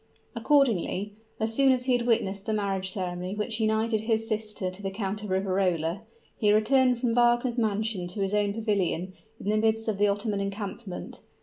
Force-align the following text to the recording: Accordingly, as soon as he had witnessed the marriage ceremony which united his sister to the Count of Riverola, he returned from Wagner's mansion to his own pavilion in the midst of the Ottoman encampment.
Accordingly, 0.35 1.13
as 1.39 1.53
soon 1.53 1.71
as 1.71 1.85
he 1.85 1.93
had 1.93 2.07
witnessed 2.07 2.47
the 2.47 2.53
marriage 2.53 2.89
ceremony 2.89 3.35
which 3.35 3.59
united 3.59 3.99
his 3.99 4.27
sister 4.27 4.71
to 4.71 4.81
the 4.81 4.89
Count 4.89 5.21
of 5.21 5.29
Riverola, 5.29 6.01
he 6.39 6.51
returned 6.51 6.97
from 6.99 7.13
Wagner's 7.13 7.59
mansion 7.59 8.07
to 8.07 8.21
his 8.21 8.33
own 8.33 8.51
pavilion 8.51 9.13
in 9.39 9.49
the 9.49 9.57
midst 9.57 9.87
of 9.87 9.99
the 9.99 10.07
Ottoman 10.07 10.39
encampment. 10.39 11.19